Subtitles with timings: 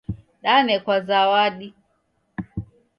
[0.43, 1.67] Denekwa zawadi